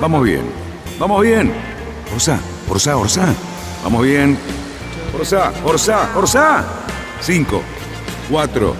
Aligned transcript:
Vamos 0.00 0.24
bien, 0.24 0.40
vamos 0.98 1.20
bien. 1.20 1.52
Orsá, 2.14 2.38
Orsá, 2.70 2.96
Orsá. 2.96 3.34
Vamos 3.84 4.02
bien. 4.02 4.38
Orsá, 5.14 5.52
Orsá, 5.62 6.08
Orsá. 6.16 6.64
5, 7.20 7.60
4, 8.30 8.74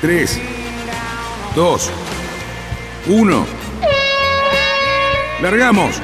3, 0.00 0.40
2, 1.56 1.90
1. 3.08 3.46
Largamos. 5.42 6.00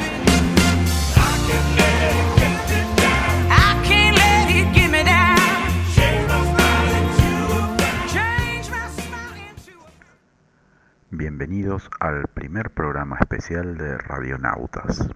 Bienvenidos 11.42 11.90
al 11.98 12.28
primer 12.28 12.70
programa 12.70 13.16
especial 13.18 13.76
de 13.76 13.98
Radionautas. 13.98 15.08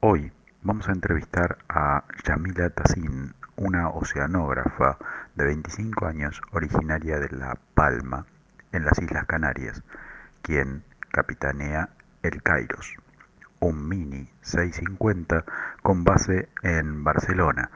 Hoy 0.00 0.32
vamos 0.62 0.88
a 0.88 0.92
entrevistar 0.92 1.58
a 1.68 2.02
Yamila 2.24 2.70
Tassin, 2.70 3.34
una 3.54 3.90
oceanógrafa 3.90 4.98
de 5.36 5.44
25 5.44 6.06
años 6.06 6.42
originaria 6.50 7.20
de 7.20 7.28
La 7.30 7.56
Palma, 7.74 8.26
en 8.72 8.84
las 8.84 8.98
Islas 9.00 9.26
Canarias, 9.26 9.84
quien 10.42 10.82
capitanea 11.12 11.90
el 12.24 12.42
Kairos, 12.42 12.96
un 13.60 13.88
Mini 13.88 14.28
650 14.40 15.44
con 15.84 16.02
base 16.02 16.48
en 16.64 17.04
Barcelona, 17.04 17.70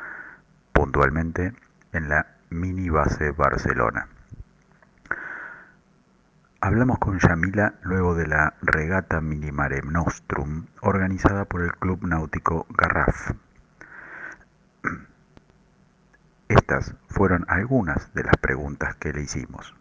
puntualmente 0.73 1.53
en 1.93 2.09
la 2.09 2.27
Mini 2.51 2.89
Base 2.89 3.31
Barcelona. 3.31 4.09
Hablamos 6.67 6.99
con 6.99 7.21
Yamila 7.21 7.75
luego 7.83 8.17
de 8.17 8.27
la 8.27 8.55
regata 8.61 9.21
Mini 9.21 9.53
Mare 9.53 9.83
Nostrum 9.83 10.67
organizada 10.81 11.45
por 11.45 11.63
el 11.63 11.71
Club 11.71 12.05
Náutico 12.05 12.67
Garraf. 12.77 13.31
Estas 16.49 16.97
fueron 17.07 17.45
algunas 17.47 18.13
de 18.15 18.25
las 18.25 18.37
preguntas 18.39 18.97
que 18.97 19.13
le 19.13 19.23
hicimos. 19.23 19.77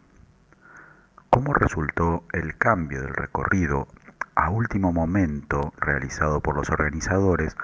¿Cómo 1.31 1.55
resultó 1.55 2.23
el 2.33 2.55
cambio 2.55 3.01
del 3.01 3.15
recorrido 3.15 3.87
a 4.35 4.51
último 4.51 4.93
momento 4.93 5.73
realizado 5.79 6.39
por 6.41 6.55
los 6.55 6.69
organizadores 6.69 7.57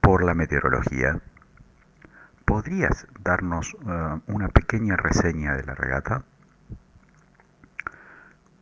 por 0.00 0.24
la 0.24 0.34
meteorología? 0.34 1.20
¿Podrías 2.44 3.06
darnos 3.20 3.76
eh, 3.86 4.20
una 4.26 4.48
pequeña 4.48 4.96
reseña 4.96 5.54
de 5.54 5.62
la 5.62 5.74
regata? 5.76 6.24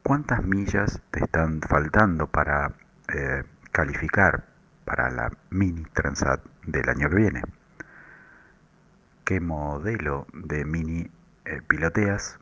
¿Cuántas 0.04 0.44
millas 0.44 1.00
te 1.10 1.25
están 1.25 1.62
faltando 1.62 2.26
para 2.26 2.72
eh, 3.09 3.42
calificar 3.72 4.44
para 4.84 5.09
la 5.09 5.31
mini 5.48 5.82
Transat 5.94 6.44
del 6.66 6.91
año 6.91 7.09
que 7.09 7.16
viene? 7.16 7.42
¿Qué 9.25 9.41
modelo 9.41 10.26
de 10.34 10.66
mini 10.66 11.10
eh, 11.47 11.62
piloteas? 11.66 12.38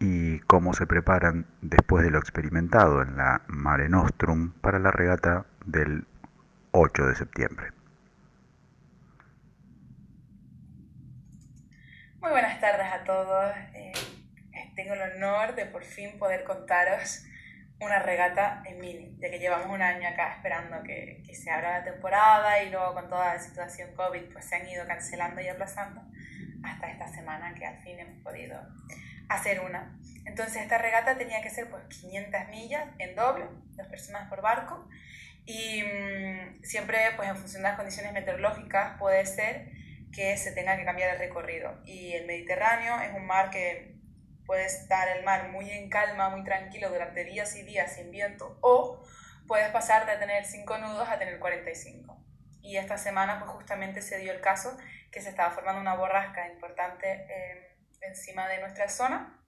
¿Y 0.00 0.38
cómo 0.40 0.72
se 0.72 0.86
preparan 0.86 1.44
después 1.60 2.02
de 2.04 2.10
lo 2.10 2.20
experimentado 2.20 3.02
en 3.02 3.18
la 3.18 3.42
Mare 3.46 3.90
Nostrum 3.90 4.52
para 4.62 4.78
la 4.78 4.92
regata 4.92 5.44
del 5.66 6.06
8 6.72 7.04
de 7.04 7.14
septiembre? 7.16 7.72
Muy 12.22 12.30
buenas 12.30 12.58
tardes 12.62 12.86
a 12.90 13.04
todos. 13.04 13.52
Eh, 13.74 13.92
tengo 14.74 14.94
el 14.94 15.02
honor 15.02 15.54
de 15.54 15.66
por 15.66 15.84
fin 15.84 16.18
poder 16.18 16.44
contaros 16.44 17.24
una 17.80 17.98
regata 17.98 18.62
en 18.66 18.80
mini, 18.80 19.16
ya 19.18 19.30
que 19.30 19.38
llevamos 19.38 19.68
un 19.68 19.82
año 19.82 20.08
acá 20.08 20.34
esperando 20.34 20.82
que, 20.82 21.22
que 21.26 21.34
se 21.34 21.50
abra 21.50 21.78
la 21.78 21.84
temporada 21.84 22.62
y 22.62 22.70
luego 22.70 22.94
con 22.94 23.08
toda 23.08 23.34
la 23.34 23.40
situación 23.40 23.94
COVID 23.94 24.32
pues 24.32 24.44
se 24.44 24.56
han 24.56 24.68
ido 24.68 24.86
cancelando 24.86 25.40
y 25.40 25.48
aplazando 25.48 26.02
hasta 26.64 26.90
esta 26.90 27.08
semana 27.08 27.54
que 27.54 27.66
al 27.66 27.78
fin 27.82 27.98
hemos 27.98 28.22
podido 28.22 28.58
hacer 29.28 29.60
una. 29.60 29.98
Entonces 30.24 30.62
esta 30.62 30.78
regata 30.78 31.16
tenía 31.16 31.42
que 31.42 31.50
ser 31.50 31.68
pues 31.68 31.84
500 31.88 32.48
millas 32.48 32.86
en 32.98 33.14
doble, 33.14 33.46
dos 33.76 33.86
personas 33.88 34.28
por 34.28 34.40
barco 34.40 34.88
y 35.44 35.82
mmm, 35.82 36.62
siempre 36.62 36.98
pues 37.16 37.28
en 37.28 37.36
función 37.36 37.62
de 37.62 37.68
las 37.68 37.76
condiciones 37.76 38.12
meteorológicas 38.12 38.98
puede 38.98 39.26
ser 39.26 39.70
que 40.12 40.36
se 40.36 40.52
tenga 40.52 40.76
que 40.76 40.84
cambiar 40.84 41.10
el 41.10 41.18
recorrido. 41.18 41.82
Y 41.84 42.12
el 42.12 42.26
Mediterráneo 42.26 43.00
es 43.00 43.12
un 43.14 43.26
mar 43.26 43.50
que 43.50 43.93
puede 44.46 44.66
estar 44.66 45.08
el 45.16 45.24
mar 45.24 45.48
muy 45.48 45.70
en 45.70 45.88
calma, 45.88 46.28
muy 46.28 46.44
tranquilo 46.44 46.88
durante 46.90 47.24
días 47.24 47.54
y 47.56 47.62
días 47.62 47.94
sin 47.94 48.10
viento, 48.10 48.58
o 48.60 49.02
puedes 49.46 49.70
pasar 49.70 50.06
de 50.06 50.16
tener 50.16 50.44
5 50.44 50.78
nudos 50.78 51.08
a 51.08 51.18
tener 51.18 51.38
45. 51.38 52.16
Y 52.62 52.76
esta 52.76 52.96
semana 52.96 53.38
pues 53.38 53.50
justamente 53.50 54.00
se 54.00 54.18
dio 54.18 54.32
el 54.32 54.40
caso 54.40 54.76
que 55.10 55.20
se 55.20 55.28
estaba 55.28 55.50
formando 55.50 55.80
una 55.80 55.94
borrasca 55.94 56.48
importante 56.48 57.26
eh, 57.28 57.76
encima 58.00 58.48
de 58.48 58.58
nuestra 58.60 58.88
zona 58.88 59.40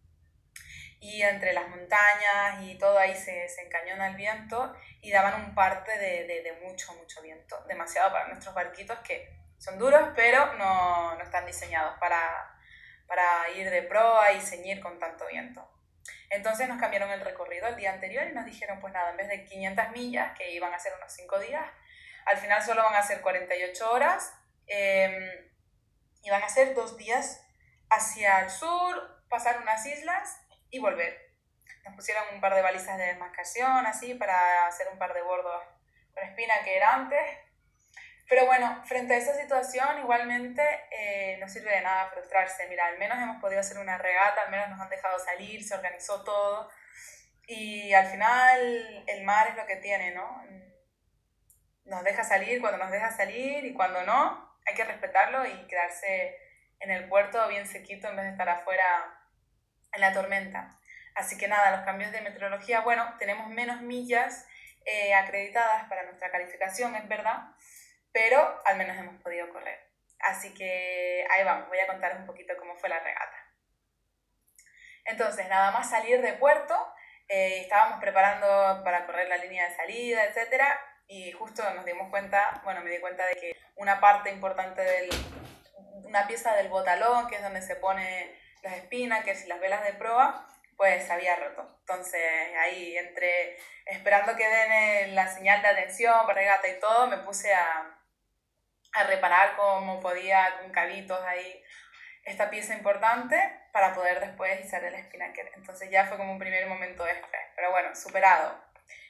y 1.01 1.23
entre 1.23 1.53
las 1.53 1.69
montañas 1.69 2.63
y 2.63 2.77
todo 2.79 2.99
ahí 2.99 3.15
se, 3.15 3.49
se 3.49 3.63
encañona 3.63 4.09
el 4.09 4.17
viento 4.17 4.75
y 5.01 5.11
daban 5.11 5.43
un 5.43 5.55
parte 5.55 5.97
de, 5.99 6.27
de, 6.27 6.43
de 6.43 6.53
mucho, 6.65 6.95
mucho 6.95 7.23
viento, 7.23 7.63
demasiado 7.69 8.13
para 8.13 8.29
nuestros 8.29 8.55
barquitos 8.55 8.99
que 9.01 9.37
son 9.59 9.79
duros, 9.79 10.11
pero 10.15 10.55
no, 10.55 11.15
no 11.15 11.23
están 11.23 11.47
diseñados 11.47 11.99
para, 11.99 12.56
para, 13.07 13.51
ir 13.51 13.71
de 13.71 13.83
proa 13.83 14.33
y 14.33 14.41
ceñir 14.41 14.81
con 14.81 14.99
tanto 14.99 15.27
viento. 15.27 15.69
Entonces 16.31 16.69
nos 16.69 16.81
cambiaron 16.81 17.11
el 17.11 17.21
recorrido 17.21 17.69
el 17.69 17.77
día 17.77 17.93
anterior 17.93 18.27
y 18.29 18.33
nos 18.33 18.45
dijeron, 18.45 18.81
pues 18.81 18.93
nada, 18.93 19.11
en 19.11 19.17
vez 19.17 19.29
de 19.29 19.45
500 19.45 19.91
millas, 19.91 20.37
que 20.37 20.51
iban 20.53 20.73
a 20.75 20.79
ser 20.79 20.93
unos 20.97 21.13
5 21.13 21.39
días, 21.41 21.65
al 22.27 22.39
final 22.39 22.63
solo 22.63 22.83
van 22.83 22.97
a 22.97 23.03
ser 23.03 23.21
48 23.21 23.93
horas 23.93 24.33
eh, 24.67 25.53
y 26.23 26.31
van 26.31 26.43
a 26.43 26.49
ser 26.49 26.75
dos 26.75 26.97
días 26.97 27.41
hacia 27.89 28.41
el 28.41 28.51
sur, 28.51 29.25
pasar 29.29 29.61
unas 29.63 29.87
islas 29.87 30.41
y 30.71 30.81
volver. 30.81 31.27
Nos 31.85 31.95
pusieron 31.95 32.25
un 32.35 32.41
par 32.41 32.55
de 32.55 32.63
balizas 32.63 32.99
de 32.99 33.05
desmascación, 33.05 33.87
así, 33.87 34.15
para 34.15 34.67
hacer 34.67 34.89
un 34.93 34.99
par 34.99 35.15
de 35.15 35.23
bordos 35.23 35.63
con 36.13 36.25
espina 36.25 36.55
que 36.65 36.77
era 36.77 36.95
antes, 36.95 37.23
pero 38.29 38.47
bueno, 38.47 38.83
frente 38.85 39.15
a 39.15 39.19
esa 39.19 39.35
situación 39.35 40.01
igualmente 40.01 40.63
eh, 40.91 41.37
no 41.41 41.49
sirve 41.49 41.71
de 41.71 41.81
nada 41.81 42.11
frustrarse. 42.11 42.67
Mira, 42.69 42.87
al 42.87 42.99
menos 42.99 43.19
hemos 43.19 43.41
podido 43.41 43.61
hacer 43.61 43.79
una 43.79 43.99
regata, 43.99 44.43
al 44.43 44.51
menos 44.51 44.69
nos 44.71 44.81
han 44.81 44.89
dejado 44.91 45.19
salir, 45.19 45.63
se 45.63 45.75
organizó 45.75 46.25
todo. 46.25 46.69
Y 47.47 47.93
al 47.93 48.07
final 48.07 49.05
el 49.07 49.25
mar 49.25 49.49
es 49.49 49.57
lo 49.57 49.67
que 49.67 49.77
tiene, 49.77 50.13
¿no? 50.13 50.45
Nos 51.85 52.03
deja 52.03 52.25
salir 52.25 52.61
cuando 52.61 52.79
nos 52.79 52.91
deja 52.91 53.13
salir 53.13 53.65
y 53.65 53.73
cuando 53.73 54.03
no, 54.03 54.57
hay 54.67 54.75
que 54.75 54.85
respetarlo 54.85 55.47
y 55.47 55.67
quedarse 55.69 56.37
en 56.81 56.91
el 56.91 57.09
puerto 57.09 57.47
bien 57.49 57.69
sequito 57.69 58.09
en 58.09 58.17
vez 58.17 58.25
de 58.25 58.33
estar 58.33 58.49
afuera 58.49 59.21
en 59.93 60.01
la 60.01 60.13
tormenta. 60.13 60.79
Así 61.15 61.39
que 61.39 61.47
nada, 61.47 61.77
los 61.77 61.87
cambios 61.87 62.11
de 62.11 62.21
meteorología, 62.23 62.81
bueno, 62.81 63.15
tenemos 63.19 63.49
menos 63.49 63.81
millas 63.83 64.47
eh, 64.85 65.15
acreditadas 65.15 65.89
para 65.89 66.03
nuestra 66.03 66.31
calificación, 66.31 66.95
es 66.97 67.09
verdad, 67.09 67.55
pero 68.17 68.63
al 68.65 68.79
menos 68.79 68.97
hemos 68.97 69.21
podido 69.21 69.47
correr. 69.51 69.79
Así 70.21 70.55
que 70.55 71.27
ahí 71.31 71.45
vamos, 71.45 71.69
voy 71.69 71.79
a 71.81 71.87
contar 71.87 72.17
un 72.17 72.25
poquito 72.25 72.55
cómo 72.59 72.75
fue 72.75 72.89
la 72.89 72.99
regata. 72.99 73.37
Entonces, 75.05 75.47
nada 75.51 75.71
más 75.71 75.91
salir 75.91 76.23
de 76.23 76.33
puerto, 76.33 76.75
eh, 77.29 77.61
estábamos 77.61 78.01
preparando 78.01 78.83
para 78.83 79.05
correr 79.05 79.29
la 79.29 79.37
línea 79.37 79.69
de 79.69 79.77
salida, 79.77 80.25
etc. 80.25 80.63
Y 81.07 81.33
justo 81.33 81.63
nos 81.75 81.85
dimos 81.85 82.09
cuenta, 82.09 82.63
bueno, 82.65 82.81
me 82.81 82.89
di 82.89 83.01
cuenta 83.01 83.27
de 83.27 83.35
que 83.35 83.55
una 83.75 84.01
parte 84.01 84.31
importante 84.31 84.81
del, 84.81 85.11
una 86.07 86.27
pieza 86.27 86.57
del 86.57 86.71
botalón, 86.71 87.29
que 87.29 87.35
es 87.35 87.43
donde 87.43 87.61
se 87.61 87.77
pone 87.77 88.35
las 88.63 88.79
spinnakers 88.79 89.45
y 89.45 89.49
las 89.49 89.61
velas 89.61 89.85
de 89.85 89.93
proa, 89.93 90.49
pues 90.79 91.07
se 91.07 91.13
había 91.13 91.37
roto. 91.37 91.77
Entonces 91.81 92.23
ahí 92.61 92.97
entre 92.97 93.59
esperando 93.85 94.35
que 94.37 94.49
den 94.49 95.15
la 95.15 95.29
señal 95.29 95.61
de 95.61 95.69
atención, 95.69 96.27
regata 96.35 96.67
y 96.67 96.81
todo, 96.81 97.09
me 97.09 97.19
puse 97.19 97.53
a, 97.55 97.96
a 98.97 99.05
reparar 99.05 99.57
como 99.57 100.01
podía 100.01 100.59
con 100.61 100.73
cabitos 100.73 101.21
ahí 101.25 101.63
esta 102.25 102.51
pieza 102.51 102.75
importante 102.75 103.37
para 103.73 103.95
poder 103.95 104.21
después 104.21 104.65
izar 104.65 104.83
el 104.85 105.05
spinnaker. 105.05 105.53
Entonces 105.55 105.91
ya 105.91 106.07
fue 106.07 106.17
como 106.17 106.33
un 106.33 106.39
primer 106.39 106.67
momento 106.67 107.05
de 107.05 107.13
estrés, 107.13 107.43
pero 107.55 107.71
bueno, 107.71 107.95
superado. 107.95 108.65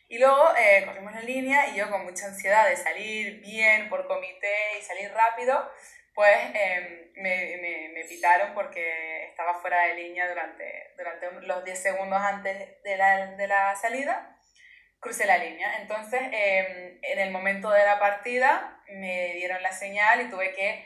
Y 0.09 0.19
luego 0.19 0.55
eh, 0.56 0.85
corrimos 0.85 1.12
la 1.12 1.23
línea 1.23 1.69
y 1.69 1.77
yo 1.77 1.91
con 1.91 2.05
mucha 2.05 2.27
ansiedad 2.27 2.69
de 2.69 2.77
salir 2.77 3.41
bien 3.41 3.88
por 3.88 4.06
comité 4.06 4.79
y 4.79 4.83
salir 4.83 5.11
rápido, 5.12 5.71
pues 6.15 6.37
em, 6.55 7.12
me, 7.17 7.59
me, 7.61 7.91
me, 7.94 8.05
pitaron 8.05 8.55
porque 8.55 9.25
estaba 9.25 9.55
fuera 9.61 9.83
de 9.83 9.94
línea 9.94 10.29
durante, 10.29 10.93
durante 10.97 11.31
los 11.47 11.65
10 11.65 11.83
segundos 11.83 12.21
antes 12.21 12.83
de 12.83 12.97
la, 12.97 13.27
de 13.27 13.47
la 13.49 13.75
salida. 13.77 14.36
Crucé 15.06 15.25
la 15.25 15.38
línea. 15.38 15.76
Entonces, 15.81 16.20
em, 16.20 16.99
en 17.00 17.19
el 17.20 17.31
momento 17.31 17.70
de 17.70 17.85
la 17.85 18.00
partida, 18.00 18.82
me 18.88 19.35
dieron 19.35 19.62
la 19.62 19.70
señal 19.70 20.20
y 20.20 20.29
tuve 20.29 20.53
que 20.53 20.85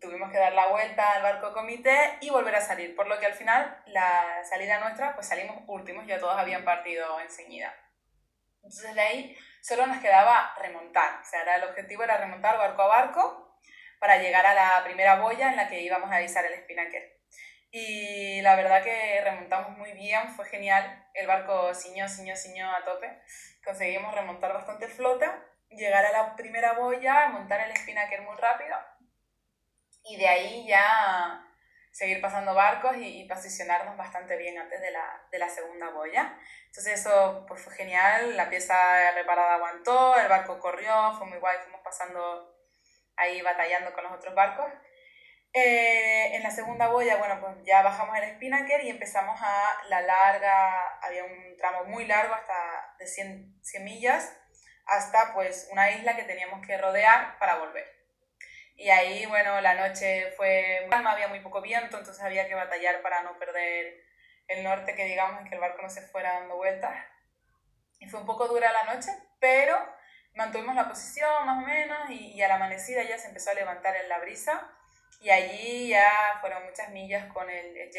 tuvimos 0.00 0.30
que 0.30 0.38
dar 0.38 0.52
la 0.52 0.68
vuelta 0.68 1.14
al 1.14 1.22
barco 1.24 1.52
comité 1.52 2.16
y 2.20 2.30
volver 2.30 2.54
a 2.54 2.60
salir, 2.60 2.94
por 2.94 3.08
lo 3.08 3.18
que 3.18 3.26
al 3.26 3.34
final 3.34 3.82
la 3.86 4.44
salida 4.48 4.78
nuestra, 4.78 5.16
pues 5.16 5.26
salimos 5.26 5.64
últimos, 5.66 6.06
ya 6.06 6.20
todos 6.20 6.38
habían 6.38 6.64
partido 6.64 7.18
enseguida. 7.18 7.74
Entonces 8.58 8.94
de 8.94 9.00
ahí 9.00 9.36
solo 9.62 9.88
nos 9.88 9.98
quedaba 9.98 10.54
remontar, 10.62 11.18
o 11.20 11.24
sea, 11.24 11.42
era, 11.42 11.56
el 11.56 11.64
objetivo 11.64 12.04
era 12.04 12.18
remontar 12.18 12.58
barco 12.58 12.82
a 12.82 12.86
barco 12.86 13.58
para 13.98 14.18
llegar 14.18 14.46
a 14.46 14.54
la 14.54 14.84
primera 14.84 15.16
boya 15.16 15.48
en 15.48 15.56
la 15.56 15.66
que 15.66 15.80
íbamos 15.80 16.08
a 16.12 16.18
avisar 16.18 16.44
el 16.44 16.54
spinnaker. 16.60 17.15
Y 17.78 18.40
la 18.40 18.56
verdad 18.56 18.82
que 18.82 19.20
remontamos 19.20 19.76
muy 19.76 19.92
bien, 19.92 20.30
fue 20.30 20.46
genial, 20.46 21.06
el 21.12 21.26
barco 21.26 21.74
ciñó, 21.74 22.08
ciñó, 22.08 22.34
ciñó 22.34 22.74
a 22.74 22.82
tope, 22.82 23.20
conseguimos 23.62 24.14
remontar 24.14 24.54
bastante 24.54 24.88
flota, 24.88 25.44
llegar 25.68 26.06
a 26.06 26.10
la 26.12 26.36
primera 26.36 26.72
boya, 26.72 27.28
montar 27.28 27.60
el 27.60 27.76
spinnaker 27.76 28.22
muy 28.22 28.34
rápido 28.36 28.78
y 30.04 30.16
de 30.16 30.26
ahí 30.26 30.66
ya 30.66 31.46
seguir 31.92 32.22
pasando 32.22 32.54
barcos 32.54 32.96
y, 32.96 33.24
posicionarnos 33.24 33.94
bastante 33.98 34.38
bien 34.38 34.56
antes 34.56 34.80
de 34.80 34.92
la, 34.92 35.28
de 35.30 35.38
la, 35.38 35.50
segunda 35.50 35.90
boya. 35.90 36.34
Entonces 36.68 37.00
eso 37.00 37.44
pues, 37.46 37.60
fue 37.60 37.74
genial, 37.74 38.38
la 38.38 38.48
pieza 38.48 39.10
reparada 39.12 39.56
aguantó, 39.56 40.16
el 40.16 40.28
barco 40.28 40.58
corrió, 40.60 41.12
fue 41.18 41.26
muy 41.26 41.36
guay, 41.36 41.58
fuimos 41.62 41.82
pasando 41.82 42.56
ahí 43.16 43.42
batallando 43.42 43.92
con 43.92 44.04
los 44.04 44.14
otros 44.14 44.34
barcos. 44.34 44.66
Eh, 45.58 46.36
en 46.36 46.42
la 46.42 46.50
segunda 46.50 46.88
boya, 46.88 47.16
bueno, 47.16 47.40
pues 47.40 47.64
ya 47.64 47.80
bajamos 47.80 48.14
el 48.18 48.34
spinnaker 48.34 48.84
y 48.84 48.90
empezamos 48.90 49.40
a 49.42 49.84
la 49.88 50.02
larga, 50.02 50.98
había 51.00 51.24
un 51.24 51.56
tramo 51.56 51.84
muy 51.84 52.04
largo 52.04 52.34
hasta 52.34 52.94
de 52.98 53.06
100, 53.06 53.62
100 53.62 53.84
millas, 53.84 54.36
hasta 54.84 55.32
pues 55.32 55.70
una 55.72 55.90
isla 55.92 56.14
que 56.14 56.24
teníamos 56.24 56.60
que 56.66 56.76
rodear 56.76 57.38
para 57.38 57.56
volver. 57.56 57.90
Y 58.74 58.90
ahí, 58.90 59.24
bueno, 59.24 59.58
la 59.62 59.72
noche 59.72 60.30
fue 60.36 60.86
calma, 60.90 61.12
había 61.12 61.28
muy 61.28 61.40
poco 61.40 61.62
viento, 61.62 61.96
entonces 61.96 62.22
había 62.22 62.46
que 62.48 62.54
batallar 62.54 63.00
para 63.00 63.22
no 63.22 63.38
perder 63.38 64.04
el 64.48 64.62
norte, 64.62 64.94
que 64.94 65.06
digamos, 65.06 65.48
que 65.48 65.54
el 65.54 65.60
barco 65.62 65.80
no 65.80 65.88
se 65.88 66.02
fuera 66.02 66.34
dando 66.34 66.56
vueltas. 66.56 66.94
Y 67.98 68.10
fue 68.10 68.20
un 68.20 68.26
poco 68.26 68.46
dura 68.46 68.70
la 68.72 68.94
noche, 68.94 69.10
pero 69.40 69.74
mantuvimos 70.34 70.74
la 70.74 70.86
posición 70.86 71.46
más 71.46 71.64
o 71.64 71.66
menos 71.66 72.10
y, 72.10 72.42
a 72.42 72.48
la 72.48 72.56
amanecida 72.56 73.04
ya 73.04 73.16
se 73.16 73.28
empezó 73.28 73.52
a 73.52 73.54
levantar 73.54 73.96
en 73.96 74.10
la 74.10 74.18
brisa 74.18 74.70
y 75.26 75.30
allí 75.32 75.88
ya 75.88 76.38
fueron 76.40 76.64
muchas 76.66 76.88
millas 76.90 77.26
con 77.32 77.50
el, 77.50 77.76
el 77.76 77.90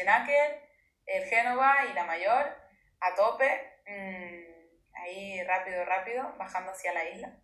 el 1.04 1.24
Génova 1.24 1.84
y 1.90 1.92
la 1.92 2.04
Mayor 2.04 2.56
a 3.00 3.14
tope, 3.14 3.82
mmm, 3.86 4.94
ahí 4.94 5.44
rápido, 5.44 5.84
rápido, 5.84 6.34
bajando 6.38 6.72
hacia 6.72 6.94
la 6.94 7.04
isla. 7.04 7.38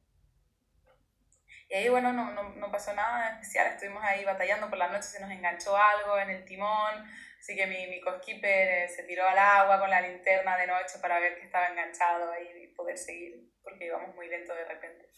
Y 1.68 1.74
ahí, 1.74 1.88
bueno, 1.90 2.14
no, 2.14 2.30
no, 2.32 2.54
no, 2.54 2.70
pasó 2.72 2.94
nada 2.94 3.34
especial, 3.34 3.66
estuvimos 3.66 4.02
ahí 4.02 4.24
batallando 4.24 4.70
por 4.70 4.78
la 4.78 4.88
noche, 4.88 5.02
se 5.02 5.20
nos 5.20 5.30
enganchó 5.30 5.76
algo 5.76 6.18
en 6.18 6.30
el 6.30 6.46
timón, 6.46 7.04
así 7.38 7.54
que 7.54 7.66
mi, 7.66 7.86
mi 7.86 8.00
eh, 8.42 8.88
se 8.88 9.02
tiró 9.02 9.28
al 9.28 9.38
agua 9.38 9.80
con 9.80 9.90
la 9.90 10.00
linterna 10.00 10.56
de 10.56 10.66
noche 10.66 10.98
para 11.02 11.20
ver 11.20 11.36
que 11.36 11.44
estaba 11.44 11.68
enganchado 11.68 12.32
ahí 12.32 12.48
y 12.62 12.68
poder 12.68 12.96
seguir, 12.96 13.52
porque 13.62 13.84
íbamos 13.84 14.14
muy 14.14 14.28
lento 14.28 14.54
de 14.54 14.64
repente. 14.64 15.10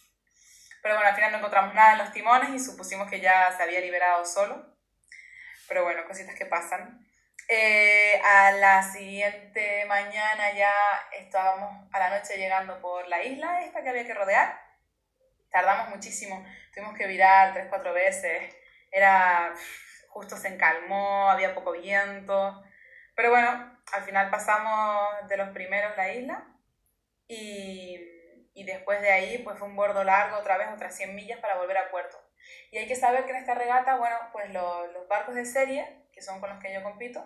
Pero 0.86 0.94
bueno, 0.94 1.08
al 1.10 1.16
final 1.16 1.32
no 1.32 1.38
encontramos 1.38 1.74
nada 1.74 1.94
en 1.94 1.98
los 1.98 2.12
timones 2.12 2.50
y 2.50 2.60
supusimos 2.60 3.10
que 3.10 3.18
ya 3.18 3.52
se 3.56 3.64
había 3.64 3.80
liberado 3.80 4.24
solo. 4.24 4.76
Pero 5.66 5.82
bueno, 5.82 6.04
cositas 6.06 6.36
que 6.36 6.46
pasan. 6.46 7.04
Eh, 7.48 8.20
a 8.24 8.52
la 8.52 8.82
siguiente 8.84 9.84
mañana 9.86 10.52
ya 10.52 10.72
estábamos 11.18 11.88
a 11.92 11.98
la 11.98 12.18
noche 12.18 12.36
llegando 12.36 12.80
por 12.80 13.08
la 13.08 13.24
isla 13.24 13.64
esta 13.64 13.82
que 13.82 13.88
había 13.88 14.06
que 14.06 14.14
rodear 14.14 14.66
tardamos 15.56 15.88
muchísimo, 15.88 16.44
tuvimos 16.74 16.94
que 16.98 17.06
virar 17.06 17.54
tres, 17.54 17.66
cuatro 17.70 17.94
veces, 17.94 18.54
era, 18.90 19.54
justo 20.10 20.36
se 20.36 20.48
encalmó, 20.48 21.30
había 21.30 21.54
poco 21.54 21.72
viento, 21.72 22.62
pero 23.14 23.30
bueno, 23.30 23.78
al 23.92 24.02
final 24.04 24.28
pasamos 24.28 25.26
de 25.28 25.36
los 25.38 25.48
primeros 25.50 25.96
la 25.96 26.12
isla 26.12 26.44
y, 27.26 28.15
y 28.56 28.64
después 28.64 29.00
de 29.02 29.12
ahí 29.12 29.38
pues 29.38 29.58
fue 29.58 29.68
un 29.68 29.76
bordo 29.76 30.02
largo, 30.02 30.38
otra 30.38 30.56
vez 30.56 30.68
otras 30.72 30.96
100 30.96 31.14
millas 31.14 31.38
para 31.40 31.56
volver 31.56 31.76
a 31.76 31.90
puerto. 31.90 32.18
Y 32.70 32.78
hay 32.78 32.88
que 32.88 32.96
saber 32.96 33.24
que 33.24 33.30
en 33.30 33.36
esta 33.36 33.54
regata, 33.54 33.96
bueno, 33.96 34.16
pues 34.32 34.50
los, 34.50 34.92
los 34.92 35.06
barcos 35.08 35.34
de 35.34 35.44
serie, 35.44 36.06
que 36.12 36.22
son 36.22 36.40
con 36.40 36.48
los 36.48 36.58
que 36.62 36.72
yo 36.72 36.82
compito, 36.82 37.22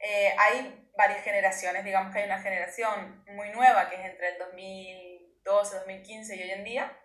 eh, 0.00 0.34
hay 0.38 0.88
varias 0.96 1.22
generaciones, 1.22 1.84
digamos 1.84 2.12
que 2.12 2.20
hay 2.20 2.24
una 2.24 2.40
generación 2.40 3.22
muy 3.28 3.50
nueva 3.50 3.90
que 3.90 3.96
es 3.96 4.04
entre 4.06 4.30
el 4.30 4.38
2012, 4.38 5.76
2015 5.76 6.36
y 6.36 6.42
hoy 6.42 6.50
en 6.50 6.64
día, 6.64 6.98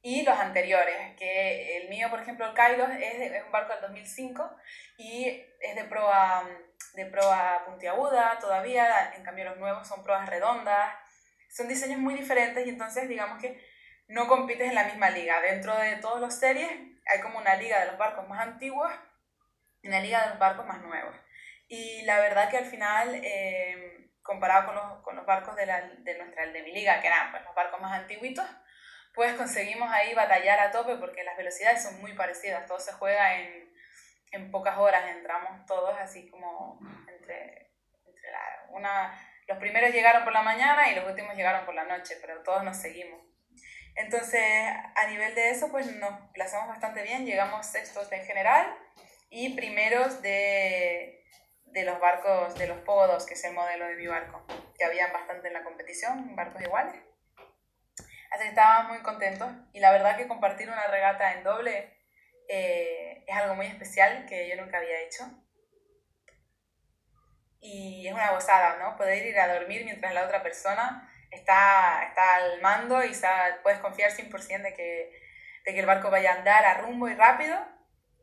y 0.00 0.22
los 0.22 0.36
anteriores, 0.38 1.14
que 1.16 1.76
el 1.76 1.88
mío, 1.90 2.08
por 2.10 2.20
ejemplo, 2.20 2.46
el 2.46 2.54
Kairos, 2.54 2.88
es, 2.98 3.44
un 3.44 3.52
barco 3.52 3.72
del 3.74 3.82
2005 3.82 4.56
y 4.96 5.44
es 5.60 5.76
de 5.76 5.84
proa, 5.84 6.48
de 6.94 7.06
proa 7.06 7.62
puntiaguda 7.66 8.38
todavía, 8.40 9.12
en 9.14 9.22
cambio 9.22 9.44
los 9.44 9.58
nuevos 9.58 9.86
son 9.86 10.02
proas 10.02 10.28
redondas, 10.28 10.92
son 11.52 11.68
diseños 11.68 11.98
muy 11.98 12.14
diferentes 12.14 12.66
y 12.66 12.70
entonces 12.70 13.08
digamos 13.08 13.40
que 13.40 13.62
no 14.08 14.26
compites 14.26 14.68
en 14.68 14.74
la 14.74 14.84
misma 14.84 15.10
liga. 15.10 15.40
Dentro 15.40 15.76
de 15.76 15.96
todos 15.96 16.20
los 16.20 16.34
series 16.34 16.70
hay 17.06 17.20
como 17.20 17.38
una 17.38 17.56
liga 17.56 17.80
de 17.80 17.86
los 17.86 17.98
barcos 17.98 18.26
más 18.28 18.40
antiguos 18.40 18.90
y 19.82 19.88
una 19.88 20.00
liga 20.00 20.22
de 20.22 20.30
los 20.30 20.38
barcos 20.38 20.66
más 20.66 20.80
nuevos. 20.80 21.14
Y 21.68 22.02
la 22.02 22.20
verdad 22.20 22.50
que 22.50 22.58
al 22.58 22.64
final, 22.64 23.20
eh, 23.22 24.10
comparado 24.22 24.66
con 24.66 24.74
los, 24.74 25.02
con 25.02 25.16
los 25.16 25.26
barcos 25.26 25.56
de, 25.56 25.66
la, 25.66 25.80
de 25.80 26.18
nuestra 26.18 26.46
de 26.46 26.62
mi 26.62 26.72
liga, 26.72 27.00
que 27.00 27.06
eran 27.06 27.30
pues, 27.30 27.44
los 27.44 27.54
barcos 27.54 27.80
más 27.80 27.98
antiguitos, 27.98 28.46
pues 29.14 29.34
conseguimos 29.34 29.90
ahí 29.90 30.14
batallar 30.14 30.58
a 30.60 30.70
tope 30.70 30.96
porque 30.96 31.24
las 31.24 31.36
velocidades 31.36 31.82
son 31.82 32.00
muy 32.00 32.14
parecidas, 32.14 32.66
todo 32.66 32.78
se 32.80 32.92
juega 32.92 33.38
en, 33.38 33.72
en 34.32 34.50
pocas 34.50 34.78
horas, 34.78 35.10
entramos 35.10 35.66
todos 35.66 35.94
así 35.98 36.30
como 36.30 36.78
entre, 37.08 37.72
entre 38.06 38.30
una, 38.70 39.18
los 39.52 39.60
primeros 39.60 39.92
llegaron 39.92 40.24
por 40.24 40.32
la 40.32 40.40
mañana 40.40 40.90
y 40.90 40.94
los 40.94 41.04
últimos 41.06 41.36
llegaron 41.36 41.66
por 41.66 41.74
la 41.74 41.84
noche, 41.84 42.16
pero 42.22 42.42
todos 42.42 42.64
nos 42.64 42.78
seguimos. 42.78 43.20
Entonces, 43.96 44.42
a 44.42 45.06
nivel 45.08 45.34
de 45.34 45.50
eso, 45.50 45.70
pues 45.70 45.94
nos 45.96 46.30
plazamos 46.32 46.68
bastante 46.68 47.02
bien, 47.02 47.26
llegamos 47.26 47.66
sextos 47.66 48.10
en 48.12 48.24
general 48.24 48.74
y 49.28 49.54
primeros 49.54 50.22
de, 50.22 51.22
de 51.66 51.84
los 51.84 52.00
barcos, 52.00 52.54
de 52.54 52.66
los 52.66 52.78
podos, 52.78 53.26
que 53.26 53.34
es 53.34 53.44
el 53.44 53.52
modelo 53.52 53.84
de 53.84 53.96
mi 53.96 54.06
barco, 54.06 54.42
que 54.78 54.86
habían 54.86 55.12
bastante 55.12 55.48
en 55.48 55.54
la 55.54 55.64
competición, 55.64 56.34
barcos 56.34 56.62
iguales. 56.62 57.02
Así 58.30 58.44
que 58.44 58.48
estábamos 58.48 58.92
muy 58.92 59.02
contentos 59.02 59.52
y 59.74 59.80
la 59.80 59.92
verdad 59.92 60.16
que 60.16 60.28
compartir 60.28 60.70
una 60.70 60.86
regata 60.86 61.34
en 61.34 61.44
doble 61.44 61.92
eh, 62.48 63.22
es 63.26 63.36
algo 63.36 63.54
muy 63.54 63.66
especial 63.66 64.24
que 64.24 64.48
yo 64.48 64.56
nunca 64.56 64.78
había 64.78 65.02
hecho. 65.02 65.24
Y 67.62 68.06
es 68.06 68.12
una 68.12 68.32
gozada, 68.32 68.76
¿no? 68.78 68.96
Poder 68.98 69.24
ir 69.24 69.38
a 69.38 69.54
dormir 69.54 69.84
mientras 69.84 70.12
la 70.12 70.24
otra 70.24 70.42
persona 70.42 71.10
está, 71.30 72.02
está 72.08 72.36
al 72.36 72.60
mando 72.60 73.02
y 73.02 73.12
puedes 73.62 73.78
confiar 73.78 74.10
100% 74.10 74.62
de 74.62 74.74
que, 74.74 75.18
de 75.64 75.72
que 75.72 75.80
el 75.80 75.86
barco 75.86 76.10
vaya 76.10 76.32
a 76.32 76.38
andar 76.38 76.66
a 76.66 76.82
rumbo 76.82 77.08
y 77.08 77.14
rápido. 77.14 77.56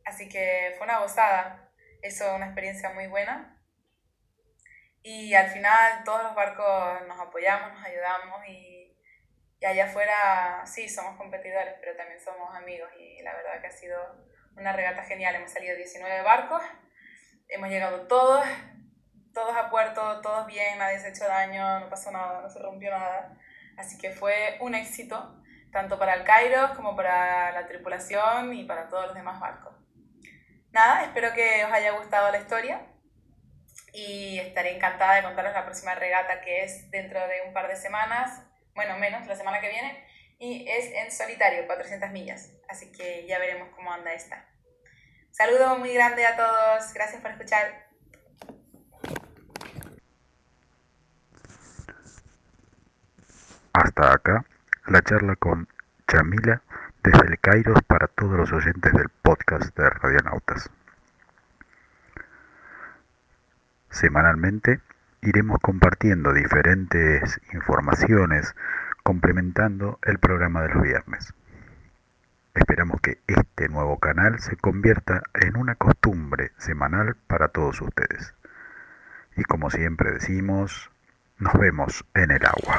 Así 0.04 0.28
que 0.28 0.74
fue 0.76 0.84
una 0.84 1.00
gozada. 1.00 1.72
Eso, 2.02 2.36
una 2.36 2.46
experiencia 2.46 2.90
muy 2.90 3.08
buena. 3.08 3.60
Y 5.02 5.34
al 5.34 5.48
final 5.48 6.04
todos 6.04 6.22
los 6.22 6.34
barcos 6.36 7.06
nos 7.08 7.18
apoyamos, 7.18 7.72
nos 7.72 7.84
ayudamos 7.84 8.46
y 8.46 8.80
y 9.60 9.66
allá 9.66 9.84
afuera 9.84 10.62
sí 10.64 10.88
somos 10.88 11.18
competidores, 11.18 11.74
pero 11.80 11.94
también 11.94 12.18
somos 12.18 12.54
amigos 12.54 12.88
y 12.98 13.20
la 13.22 13.34
verdad 13.34 13.60
que 13.60 13.66
ha 13.66 13.70
sido 13.70 13.98
una 14.56 14.72
regata 14.72 15.02
genial. 15.02 15.34
Hemos 15.34 15.52
salido 15.52 15.76
19 15.76 16.22
barcos, 16.22 16.62
hemos 17.46 17.68
llegado 17.68 18.06
todos, 18.06 18.42
todos 19.32 19.56
a 19.56 19.70
puerto, 19.70 20.20
todos 20.20 20.46
bien, 20.46 20.78
nadie 20.78 20.98
se 20.98 21.06
ha 21.06 21.10
hecho 21.10 21.26
daño, 21.26 21.80
no 21.80 21.88
pasó 21.88 22.10
nada, 22.10 22.40
no 22.42 22.50
se 22.50 22.58
rompió 22.58 22.90
nada. 22.90 23.36
Así 23.76 23.98
que 23.98 24.10
fue 24.10 24.58
un 24.60 24.74
éxito, 24.74 25.40
tanto 25.72 25.98
para 25.98 26.14
el 26.14 26.24
Cairo 26.24 26.74
como 26.76 26.96
para 26.96 27.52
la 27.52 27.66
tripulación 27.66 28.52
y 28.54 28.64
para 28.64 28.88
todos 28.88 29.06
los 29.06 29.14
demás 29.14 29.40
barcos. 29.40 29.74
Nada, 30.72 31.04
espero 31.04 31.32
que 31.32 31.64
os 31.64 31.72
haya 31.72 31.92
gustado 31.92 32.30
la 32.30 32.38
historia 32.38 32.86
y 33.92 34.38
estaré 34.38 34.76
encantada 34.76 35.16
de 35.16 35.22
contaros 35.22 35.52
la 35.52 35.64
próxima 35.64 35.94
regata 35.94 36.40
que 36.40 36.64
es 36.64 36.90
dentro 36.90 37.20
de 37.26 37.42
un 37.46 37.52
par 37.52 37.66
de 37.68 37.76
semanas 37.76 38.44
bueno, 38.74 38.96
menos, 38.98 39.26
la 39.26 39.36
semana 39.36 39.60
que 39.60 39.68
viene, 39.68 40.06
y 40.38 40.68
es 40.68 40.86
en 40.92 41.12
solitario, 41.12 41.66
400 41.66 42.10
millas. 42.10 42.52
Así 42.68 42.90
que 42.92 43.26
ya 43.26 43.38
veremos 43.38 43.68
cómo 43.74 43.92
anda 43.92 44.12
esta. 44.12 44.48
Saludo 45.30 45.76
muy 45.76 45.92
grande 45.92 46.26
a 46.26 46.36
todos, 46.36 46.92
gracias 46.94 47.20
por 47.20 47.30
escuchar. 47.30 47.89
Hasta 54.00 54.14
acá 54.14 54.44
la 54.86 55.02
charla 55.02 55.36
con 55.36 55.68
Chamila 56.08 56.62
desde 57.02 57.26
el 57.26 57.38
Cairo 57.38 57.74
para 57.86 58.06
todos 58.06 58.34
los 58.34 58.50
oyentes 58.50 58.94
del 58.94 59.10
podcast 59.20 59.76
de 59.76 59.90
Radionautas. 59.90 60.70
Semanalmente 63.90 64.80
iremos 65.20 65.58
compartiendo 65.60 66.32
diferentes 66.32 67.42
informaciones 67.52 68.54
complementando 69.02 69.98
el 70.00 70.18
programa 70.18 70.62
de 70.62 70.68
los 70.70 70.82
viernes. 70.82 71.34
Esperamos 72.54 73.02
que 73.02 73.18
este 73.26 73.68
nuevo 73.68 73.98
canal 73.98 74.38
se 74.40 74.56
convierta 74.56 75.24
en 75.34 75.58
una 75.58 75.74
costumbre 75.74 76.52
semanal 76.56 77.16
para 77.26 77.48
todos 77.48 77.82
ustedes. 77.82 78.34
Y 79.36 79.42
como 79.44 79.68
siempre 79.68 80.10
decimos, 80.12 80.90
nos 81.38 81.52
vemos 81.52 82.06
en 82.14 82.30
el 82.30 82.46
agua. 82.46 82.78